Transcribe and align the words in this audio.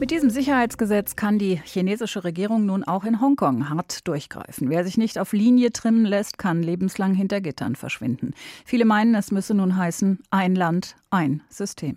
Mit 0.00 0.12
diesem 0.12 0.30
Sicherheitsgesetz 0.30 1.16
kann 1.16 1.40
die 1.40 1.60
chinesische 1.64 2.22
Regierung 2.22 2.64
nun 2.64 2.84
auch 2.84 3.02
in 3.02 3.20
Hongkong 3.20 3.68
hart 3.68 4.06
durchgreifen. 4.06 4.70
Wer 4.70 4.84
sich 4.84 4.96
nicht 4.96 5.18
auf 5.18 5.32
Linie 5.32 5.72
trimmen 5.72 6.04
lässt, 6.04 6.38
kann 6.38 6.62
lebenslang 6.62 7.14
hinter 7.14 7.40
Gittern 7.40 7.74
verschwinden. 7.74 8.32
Viele 8.64 8.84
meinen, 8.84 9.16
es 9.16 9.32
müsse 9.32 9.54
nun 9.54 9.76
heißen, 9.76 10.20
ein 10.30 10.54
Land, 10.54 10.94
ein 11.10 11.42
System. 11.48 11.96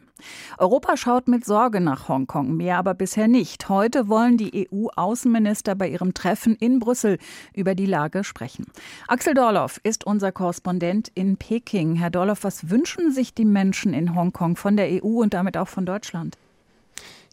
Europa 0.58 0.98
schaut 0.98 1.28
mit 1.28 1.46
Sorge 1.46 1.80
nach 1.80 2.10
Hongkong, 2.10 2.58
mehr 2.58 2.80
aber 2.80 2.96
bisher 2.96 3.28
nicht. 3.28 3.70
Heute 3.70 4.08
wollen 4.08 4.36
die 4.36 4.68
EU-Außenminister 4.68 5.76
bei 5.76 5.88
ihrem 5.88 6.16
Treffen 6.16 6.56
in 6.56 6.80
Brüssel 6.80 7.20
über 7.54 7.76
die 7.76 7.86
Lage 7.86 8.24
sprechen. 8.24 8.66
Axel 9.10 9.36
Dorloff 9.36 9.80
ist 9.84 10.08
unser 10.08 10.32
Korrespondent 10.32 11.12
in 11.14 11.38
Peking. 11.38 11.98
Herr 11.98 12.10
Dorloff, 12.10 12.44
was 12.44 12.72
wünschen 12.72 13.12
sich 13.12 13.36
die 13.36 13.46
Menschen 13.46 13.94
in 13.94 14.16
Hongkong 14.16 14.56
von 14.56 14.76
der 14.76 14.88
EU 15.04 15.22
und 15.22 15.36
damit 15.36 15.56
auch 15.56 15.68
von 15.68 15.86
Deutschland? 15.86 16.40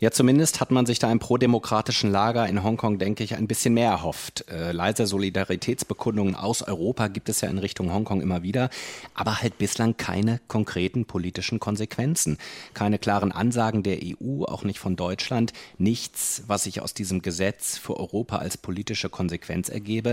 Ja, 0.01 0.13
zumindest 0.13 0.61
hat 0.61 0.71
man 0.71 0.87
sich 0.87 1.01
da 1.01 1.11
im 1.11 1.19
prodemokratischen 1.19 2.13
Lager 2.13 2.49
in 2.49 2.63
Hongkong, 2.63 3.01
denke 3.01 3.25
ich, 3.25 3.35
ein 3.35 3.49
bisschen 3.49 3.75
mehr 3.75 3.91
erhofft. 3.91 4.45
Äh, 4.49 4.71
leise 4.71 5.09
Solidaritätsbekundungen 5.09 6.37
aus 6.37 6.63
Europa 6.63 7.09
gibt 7.09 7.29
es 7.29 7.41
ja 7.41 7.49
in 7.49 7.59
Richtung 7.59 7.93
Hongkong 7.93 8.21
immer 8.21 8.45
wieder, 8.45 8.71
aber 9.15 9.43
halt 9.43 9.59
bislang 9.59 9.97
keine 9.97 10.41
konkreten 10.47 11.05
politischen 11.05 11.59
Konsequenzen. 11.59 12.39
Keine 12.75 13.01
klaren 13.01 13.33
Ansagen 13.33 13.83
der 13.83 13.99
EU, 14.01 14.45
auch 14.45 14.63
nicht 14.63 14.79
von 14.79 14.95
Deutschland. 14.95 15.53
Nichts, 15.79 16.45
was 16.47 16.63
sich 16.63 16.81
aus 16.81 16.95
diesem 16.95 17.21
Gesetz 17.21 17.77
für 17.77 17.97
Europa 17.97 18.37
als 18.37 18.57
politische 18.57 19.09
Konsequenz 19.09 19.69
ergebe. 19.69 20.11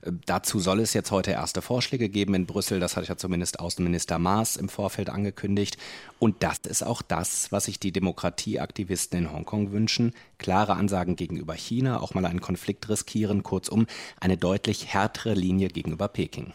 Äh, 0.00 0.12
dazu 0.24 0.60
soll 0.60 0.80
es 0.80 0.94
jetzt 0.94 1.10
heute 1.10 1.32
erste 1.32 1.60
Vorschläge 1.60 2.08
geben 2.08 2.32
in 2.32 2.46
Brüssel. 2.46 2.80
Das 2.80 2.96
hat 2.96 3.06
ja 3.06 3.18
zumindest 3.18 3.60
Außenminister 3.60 4.18
Maas 4.18 4.56
im 4.56 4.70
Vorfeld 4.70 5.10
angekündigt. 5.10 5.76
Und 6.18 6.42
das 6.42 6.60
ist 6.60 6.82
auch 6.82 7.02
das, 7.02 7.52
was 7.52 7.66
sich 7.66 7.78
die 7.78 7.92
Demokratieaktivisten 7.92 9.25
in 9.25 9.25
in 9.26 9.32
Hongkong 9.32 9.72
wünschen, 9.72 10.12
klare 10.38 10.74
Ansagen 10.74 11.16
gegenüber 11.16 11.54
China, 11.54 12.00
auch 12.00 12.14
mal 12.14 12.24
einen 12.24 12.40
Konflikt 12.40 12.88
riskieren, 12.88 13.42
kurzum 13.42 13.86
eine 14.20 14.36
deutlich 14.36 14.92
härtere 14.92 15.34
Linie 15.34 15.68
gegenüber 15.68 16.08
Peking. 16.08 16.52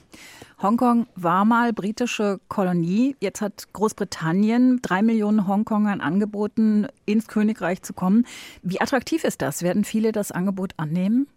Hongkong 0.61 1.07
war 1.15 1.43
mal 1.43 1.73
britische 1.73 2.39
Kolonie. 2.47 3.15
Jetzt 3.19 3.41
hat 3.41 3.73
Großbritannien 3.73 4.79
drei 4.81 5.01
Millionen 5.01 5.47
Hongkongern 5.47 6.01
angeboten, 6.01 6.87
ins 7.05 7.27
Königreich 7.27 7.81
zu 7.81 7.93
kommen. 7.93 8.25
Wie 8.61 8.79
attraktiv 8.79 9.23
ist 9.23 9.41
das? 9.41 9.63
Werden 9.63 9.83
viele 9.83 10.11
das 10.11 10.31
Angebot 10.31 10.73
annehmen? 10.77 11.27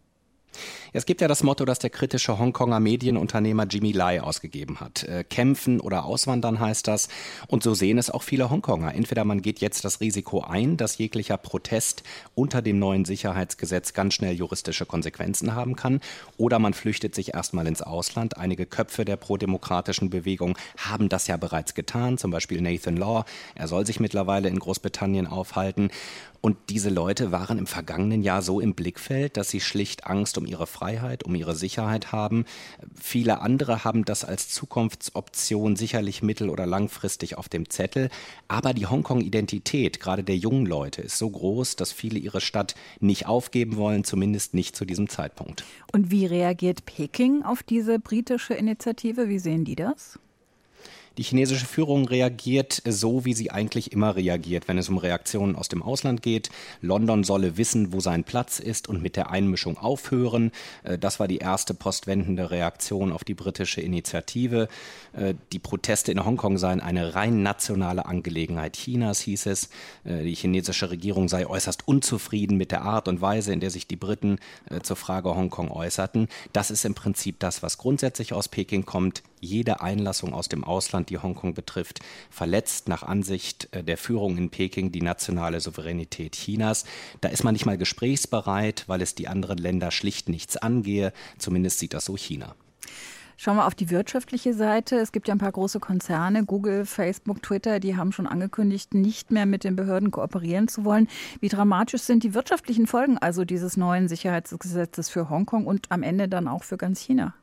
Es 0.92 1.06
gibt 1.06 1.20
ja 1.20 1.28
das 1.28 1.42
Motto, 1.42 1.64
das 1.64 1.78
der 1.78 1.91
kritische 1.91 2.38
Hongkonger 2.38 2.80
Medienunternehmer 2.80 3.66
Jimmy 3.66 3.92
Lai 3.92 4.20
ausgegeben 4.20 4.80
hat. 4.80 5.05
Äh, 5.05 5.24
kämpfen 5.24 5.80
oder 5.80 6.05
auswandern 6.05 6.60
heißt 6.60 6.88
das. 6.88 7.08
Und 7.48 7.62
so 7.62 7.74
sehen 7.74 7.98
es 7.98 8.10
auch 8.10 8.22
viele 8.22 8.50
Hongkonger. 8.50 8.94
Entweder 8.94 9.25
man 9.25 9.42
geht 9.42 9.60
jetzt 9.60 9.84
das 9.84 10.00
Risiko 10.00 10.42
ein, 10.42 10.77
dass 10.77 10.98
jeglicher 10.98 11.36
Protest 11.36 12.02
unter 12.34 12.62
dem 12.62 12.78
neuen 12.78 13.05
Sicherheitsgesetz 13.05 13.92
ganz 13.92 14.14
schnell 14.14 14.34
juristische 14.34 14.86
Konsequenzen 14.86 15.55
haben 15.55 15.77
kann, 15.77 16.00
oder 16.36 16.58
man 16.58 16.75
flüchtet 16.75 17.14
sich 17.14 17.34
erstmal 17.34 17.66
ins 17.66 17.82
Ausland. 17.82 18.36
Einige 18.36 18.66
Köpfe 18.66 19.05
der 19.05 19.16
prodemokratischen 19.16 20.10
Bewegung 20.10 20.56
haben 20.78 21.08
das 21.08 21.27
ja 21.27 21.36
bereits 21.36 21.75
getan, 21.75 22.19
zum 22.19 22.30
Beispiel 22.30 22.60
Nathan 22.60 22.97
Law. 22.97 23.25
Er 23.55 23.69
soll 23.69 23.86
sich 23.86 24.00
mittlerweile 24.00 24.48
in 24.48 24.58
Großbritannien 24.58 25.27
aufhalten. 25.27 25.91
Und 26.41 26.58
diese 26.69 26.91
Leute 26.91 27.32
waren 27.32 27.56
im 27.56 27.66
vergangenen 27.66 28.22
Jahr 28.22 28.42
so 28.42 28.60
im 28.60 28.75
Blickfeld, 28.75 29.38
dass 29.38 29.48
sie 29.48 29.60
schlicht 29.60 30.06
Angst 30.06 30.36
um 30.36 30.44
ihre 30.47 30.67
Freiheit, 30.67 31.25
um 31.25 31.34
ihre 31.34 31.55
Sicherheit 31.55 32.12
haben. 32.12 32.45
Viele 32.95 33.41
andere 33.41 33.84
haben 33.84 34.05
das 34.05 34.25
als 34.25 34.48
Zukunftsoption 34.48 35.77
sicherlich 35.77 36.23
mittel- 36.23 36.50
oder 36.50 36.67
langfristig 36.67 37.37
auf 37.37 37.48
dem 37.48 37.70
Zettel. 37.70 38.11
Aber 38.48 38.75
die 38.75 38.87
Hongkong-Identität, 38.87 40.00
gerade 40.00 40.25
der 40.25 40.37
jungen 40.37 40.67
Leute, 40.67 41.03
ist 41.03 41.19
so 41.19 41.28
groß, 41.31 41.77
dass 41.77 41.92
viele 41.92 42.19
ihre 42.19 42.41
Stadt 42.41 42.75
nicht 43.00 43.27
aufgeben 43.27 43.77
wollen, 43.77 44.05
zumindest 44.05 44.55
nicht 44.55 44.77
zu 44.77 44.84
diesem 44.84 45.09
Zeitpunkt. 45.09 45.65
Und 45.92 46.11
wie 46.11 46.27
reagiert 46.27 46.84
Peking 46.87 47.42
auf 47.42 47.62
diese 47.62 47.98
britische 47.98 48.55
Initiative? 48.55 49.28
Wie 49.28 49.39
sehen 49.39 49.65
die 49.65 49.77
das? 49.77 50.19
Die 51.16 51.22
chinesische 51.22 51.66
Führung 51.66 52.08
reagiert 52.08 52.82
so, 52.84 53.25
wie 53.25 53.34
sie 53.34 53.52
eigentlich 53.52 53.92
immer 53.92 54.16
reagiert, 54.16 54.66
wenn 54.66 54.78
es 54.78 54.88
um 54.88 54.98
Reaktionen 54.98 55.54
aus 55.54 55.69
dem 55.69 55.80
Ausland 55.80 56.22
geht. 56.22 56.50
London 56.80 57.22
solle 57.22 57.56
wissen, 57.56 57.92
wo 57.92 58.00
sein 58.00 58.25
Platz 58.25 58.58
ist 58.58 58.88
und 58.88 59.00
mit 59.00 59.14
der 59.14 59.30
Einmischung 59.30 59.78
aufhören. 59.78 60.50
Äh, 60.82 60.98
das 60.98 61.20
war 61.20 61.28
die 61.28 61.38
erste 61.38 61.72
postwendende 61.72 62.50
Reaktion 62.50 63.12
auf 63.12 63.22
die 63.22 63.34
britische 63.34 63.80
Initiative. 63.80 64.69
Äh, 65.12 65.34
die 65.53 65.60
Proteste 65.60 66.10
in 66.10 66.24
Hongkong 66.24 66.58
seien 66.58 66.80
eine 66.80 67.14
rein 67.14 67.44
nationale 67.44 68.06
Angelegenheit 68.06 68.76
Chinas, 68.76 69.20
hieß 69.20 69.47
es. 69.47 69.69
Äh, 70.04 70.24
die 70.24 70.34
chinesische 70.34 70.91
Regierung 70.91 71.28
sei 71.28 71.47
äußerst 71.47 71.86
unzufrieden 71.86 72.56
mit 72.56 72.72
der 72.72 72.82
Art 72.82 73.06
und 73.06 73.20
Weise, 73.20 73.53
in 73.53 73.60
der 73.60 73.70
sich 73.70 73.86
die 73.86 73.97
Briten 73.97 74.38
zur 74.82 74.97
Frage 74.97 75.34
Hongkong 75.34 75.70
äußerten. 75.70 76.28
Das 76.53 76.70
ist 76.70 76.84
im 76.84 76.94
Prinzip 76.94 77.38
das, 77.38 77.62
was 77.62 77.78
grundsätzlich 77.78 78.32
aus 78.32 78.48
Peking 78.48 78.84
kommt. 78.84 79.22
Jede 79.44 79.81
Einlassung 79.81 80.32
aus 80.32 80.49
dem 80.49 80.65
Ausland 80.65 81.10
die 81.10 81.19
Hongkong 81.19 81.55
betrifft, 81.55 82.00
verletzt 82.31 82.88
nach 82.88 83.03
Ansicht 83.03 83.69
äh, 83.72 83.84
der 83.84 83.97
Führung 83.97 84.37
in 84.37 84.50
Peking 84.50 84.91
die 84.91 85.03
nationale 85.03 85.60
Souveränität 85.60 86.34
Chinas. 86.34 86.84
Da 87.21 87.28
ist 87.28 87.44
man 87.44 87.53
nicht 87.53 87.66
mal 87.66 87.78
gesprächsbereit, 87.78 88.84
weil 88.87 89.03
es 89.03 89.15
die 89.15 89.28
anderen 89.28 89.59
Länder 89.59 89.91
schlicht 89.91 90.28
nichts 90.28 90.56
angehe. 90.56 91.12
Zumindest 91.38 91.78
sieht 91.78 91.94
das 91.94 92.06
so 92.06 92.16
China. 92.16 92.54
Schauen 93.37 93.56
wir 93.56 93.66
auf 93.66 93.75
die 93.75 93.91
wirtschaftliche 93.91 94.54
Seite. 94.54 94.97
Es 94.97 95.10
gibt 95.10 95.28
ja 95.28 95.34
ein 95.34 95.38
paar 95.38 95.53
große 95.53 95.81
Konzerne, 95.81 96.44
Google, 96.44 96.87
Facebook, 96.87 97.43
Twitter, 97.43 97.81
die 97.81 97.97
haben 97.97 98.12
schon 98.12 98.27
angekündigt, 98.27 98.94
nicht 98.94 99.31
mehr 99.31 99.47
mit 99.47 99.65
den 99.65 99.77
Behörden 99.77 100.10
kooperieren 100.10 100.69
zu 100.69 100.84
wollen. 100.84 101.09
Wie 101.41 101.49
dramatisch 101.49 102.03
sind 102.03 102.22
die 102.22 102.34
wirtschaftlichen 102.34 102.87
Folgen 102.87 103.19
also 103.19 103.44
dieses 103.44 103.77
neuen 103.77 104.09
Sicherheitsgesetzes 104.09 105.10
für 105.10 105.31
Hongkong 105.31 105.66
und 105.66 105.91
am 105.91 106.03
Ende 106.03 106.28
dann 106.28 106.47
auch 106.47 106.62
für 106.62 106.77
ganz 106.77 107.00
China? 107.00 107.34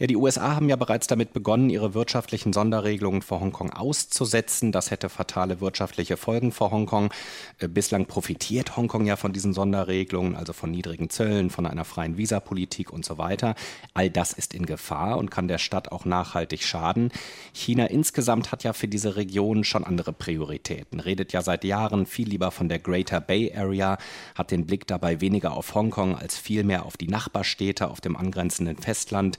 Ja, 0.00 0.06
die 0.06 0.16
USA 0.16 0.56
haben 0.56 0.70
ja 0.70 0.76
bereits 0.76 1.08
damit 1.08 1.34
begonnen, 1.34 1.68
ihre 1.68 1.92
wirtschaftlichen 1.92 2.54
Sonderregelungen 2.54 3.20
für 3.20 3.38
Hongkong 3.38 3.68
auszusetzen. 3.68 4.72
Das 4.72 4.90
hätte 4.90 5.10
fatale 5.10 5.60
wirtschaftliche 5.60 6.16
Folgen 6.16 6.52
für 6.52 6.70
Hongkong. 6.70 7.12
Äh, 7.58 7.68
bislang 7.68 8.06
profitiert 8.06 8.78
Hongkong 8.78 9.04
ja 9.04 9.16
von 9.16 9.34
diesen 9.34 9.52
Sonderregelungen, 9.52 10.36
also 10.36 10.54
von 10.54 10.70
niedrigen 10.70 11.10
Zöllen, 11.10 11.50
von 11.50 11.66
einer 11.66 11.84
freien 11.84 12.16
Visapolitik 12.16 12.94
und 12.94 13.04
so 13.04 13.18
weiter. 13.18 13.54
All 13.92 14.08
das 14.08 14.32
ist 14.32 14.54
in 14.54 14.64
Gefahr 14.64 15.18
und 15.18 15.30
kann 15.30 15.48
der 15.48 15.58
Stadt 15.58 15.92
auch 15.92 16.06
nachhaltig 16.06 16.62
schaden. 16.62 17.12
China 17.52 17.84
insgesamt 17.84 18.52
hat 18.52 18.64
ja 18.64 18.72
für 18.72 18.88
diese 18.88 19.16
Region 19.16 19.64
schon 19.64 19.84
andere 19.84 20.14
Prioritäten, 20.14 21.00
redet 21.00 21.34
ja 21.34 21.42
seit 21.42 21.62
Jahren 21.62 22.06
viel 22.06 22.26
lieber 22.30 22.52
von 22.52 22.70
der 22.70 22.78
Greater 22.78 23.20
Bay 23.20 23.54
Area, 23.54 23.98
hat 24.34 24.50
den 24.50 24.64
Blick 24.64 24.86
dabei 24.86 25.20
weniger 25.20 25.52
auf 25.52 25.74
Hongkong 25.74 26.16
als 26.16 26.38
vielmehr 26.38 26.86
auf 26.86 26.96
die 26.96 27.08
Nachbarstädte 27.08 27.90
auf 27.90 28.00
dem 28.00 28.16
angrenzenden 28.16 28.78
Festland. 28.78 29.36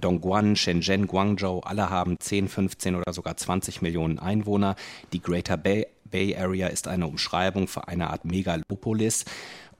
Dongguan, 0.00 0.56
Shenzhen, 0.56 1.06
Guangzhou, 1.06 1.60
alle 1.60 1.90
haben 1.90 2.16
10, 2.18 2.48
15 2.48 2.94
oder 2.94 3.12
sogar 3.12 3.36
20 3.36 3.82
Millionen 3.82 4.18
Einwohner. 4.18 4.76
Die 5.12 5.22
Greater 5.22 5.56
Bay, 5.56 5.86
Bay 6.04 6.36
Area 6.36 6.68
ist 6.68 6.88
eine 6.88 7.06
Umschreibung 7.06 7.68
für 7.68 7.88
eine 7.88 8.10
Art 8.10 8.24
Megalopolis. 8.24 9.24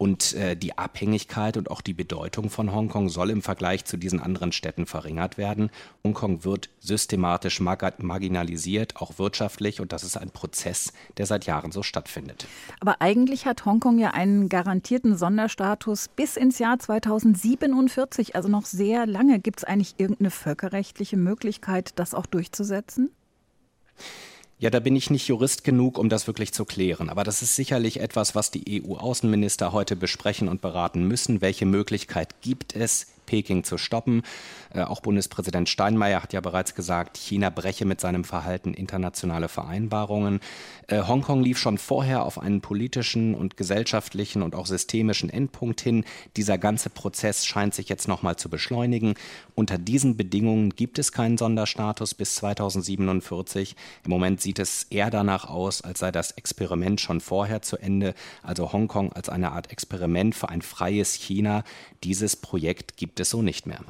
Und 0.00 0.32
äh, 0.32 0.56
die 0.56 0.78
Abhängigkeit 0.78 1.58
und 1.58 1.70
auch 1.70 1.82
die 1.82 1.92
Bedeutung 1.92 2.48
von 2.48 2.72
Hongkong 2.72 3.10
soll 3.10 3.28
im 3.28 3.42
Vergleich 3.42 3.84
zu 3.84 3.98
diesen 3.98 4.18
anderen 4.18 4.50
Städten 4.50 4.86
verringert 4.86 5.36
werden. 5.36 5.68
Hongkong 6.02 6.42
wird 6.42 6.70
systematisch 6.80 7.60
marginalisiert, 7.60 8.96
auch 8.96 9.18
wirtschaftlich. 9.18 9.78
Und 9.78 9.92
das 9.92 10.02
ist 10.02 10.16
ein 10.16 10.30
Prozess, 10.30 10.94
der 11.18 11.26
seit 11.26 11.44
Jahren 11.44 11.70
so 11.70 11.82
stattfindet. 11.82 12.46
Aber 12.80 13.02
eigentlich 13.02 13.44
hat 13.44 13.66
Hongkong 13.66 13.98
ja 13.98 14.12
einen 14.12 14.48
garantierten 14.48 15.18
Sonderstatus 15.18 16.08
bis 16.08 16.38
ins 16.38 16.58
Jahr 16.58 16.78
2047, 16.78 18.34
also 18.34 18.48
noch 18.48 18.64
sehr 18.64 19.04
lange. 19.04 19.38
Gibt 19.38 19.58
es 19.58 19.64
eigentlich 19.64 19.96
irgendeine 19.98 20.30
völkerrechtliche 20.30 21.18
Möglichkeit, 21.18 21.98
das 21.98 22.14
auch 22.14 22.24
durchzusetzen? 22.24 23.10
Ja, 24.60 24.68
da 24.68 24.78
bin 24.78 24.94
ich 24.94 25.08
nicht 25.08 25.26
Jurist 25.26 25.64
genug, 25.64 25.96
um 25.96 26.10
das 26.10 26.26
wirklich 26.26 26.52
zu 26.52 26.66
klären. 26.66 27.08
Aber 27.08 27.24
das 27.24 27.40
ist 27.40 27.56
sicherlich 27.56 27.98
etwas, 27.98 28.34
was 28.34 28.50
die 28.50 28.84
EU-Außenminister 28.84 29.72
heute 29.72 29.96
besprechen 29.96 30.48
und 30.48 30.60
beraten 30.60 31.08
müssen. 31.08 31.40
Welche 31.40 31.64
Möglichkeit 31.64 32.42
gibt 32.42 32.76
es, 32.76 33.06
Peking 33.30 33.62
zu 33.62 33.78
stoppen. 33.78 34.22
Äh, 34.74 34.82
auch 34.82 35.00
Bundespräsident 35.02 35.68
Steinmeier 35.68 36.20
hat 36.20 36.32
ja 36.32 36.40
bereits 36.40 36.74
gesagt, 36.74 37.16
China 37.16 37.48
breche 37.48 37.84
mit 37.84 38.00
seinem 38.00 38.24
Verhalten 38.24 38.74
internationale 38.74 39.48
Vereinbarungen. 39.48 40.40
Äh, 40.88 41.02
Hongkong 41.02 41.40
lief 41.40 41.56
schon 41.56 41.78
vorher 41.78 42.24
auf 42.24 42.40
einen 42.40 42.60
politischen 42.60 43.36
und 43.36 43.56
gesellschaftlichen 43.56 44.42
und 44.42 44.56
auch 44.56 44.66
systemischen 44.66 45.30
Endpunkt 45.30 45.80
hin. 45.80 46.04
Dieser 46.36 46.58
ganze 46.58 46.90
Prozess 46.90 47.46
scheint 47.46 47.72
sich 47.72 47.88
jetzt 47.88 48.08
nochmal 48.08 48.34
zu 48.34 48.48
beschleunigen. 48.48 49.14
Unter 49.54 49.78
diesen 49.78 50.16
Bedingungen 50.16 50.70
gibt 50.70 50.98
es 50.98 51.12
keinen 51.12 51.38
Sonderstatus 51.38 52.14
bis 52.14 52.34
2047. 52.34 53.76
Im 54.04 54.10
Moment 54.10 54.40
sieht 54.40 54.58
es 54.58 54.84
eher 54.90 55.10
danach 55.10 55.48
aus, 55.48 55.82
als 55.82 56.00
sei 56.00 56.10
das 56.10 56.32
Experiment 56.32 57.00
schon 57.00 57.20
vorher 57.20 57.62
zu 57.62 57.76
Ende. 57.76 58.14
Also 58.42 58.72
Hongkong 58.72 59.12
als 59.12 59.28
eine 59.28 59.52
Art 59.52 59.70
Experiment 59.70 60.34
für 60.34 60.48
ein 60.48 60.62
freies 60.62 61.14
China. 61.14 61.62
Dieses 62.02 62.34
Projekt 62.34 62.96
gibt 62.96 63.19
es 63.20 63.30
so 63.30 63.42
nicht 63.42 63.66
mehr. 63.66 63.80